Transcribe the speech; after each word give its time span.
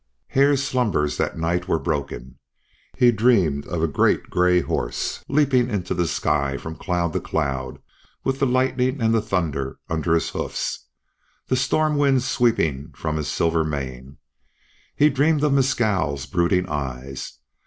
Hare's 0.29 0.63
slumbers 0.63 1.17
that 1.17 1.37
night 1.37 1.67
were 1.67 1.77
broken. 1.77 2.39
He 2.97 3.11
dreamed 3.11 3.67
of 3.67 3.83
a 3.83 3.87
great 3.87 4.31
gray 4.31 4.61
horse 4.61 5.23
leaping 5.29 5.69
in 5.69 5.83
the 5.83 6.07
sky 6.07 6.57
from 6.57 6.75
cloud 6.77 7.13
to 7.13 7.19
cloud 7.19 7.77
with 8.23 8.39
the 8.39 8.47
lightning 8.47 8.99
and 8.99 9.13
the 9.13 9.21
thunder 9.21 9.77
under 9.91 10.15
his 10.15 10.29
hoofs, 10.31 10.87
the 11.49 11.55
storm 11.55 11.97
winds 11.97 12.27
sweeping 12.27 12.91
from 12.95 13.17
his 13.17 13.27
silver 13.27 13.63
mane. 13.63 14.17
He 14.95 15.11
dreamed 15.11 15.43
of 15.43 15.53
Mescal's 15.53 16.25
brooding 16.25 16.67
eyes. 16.67 17.37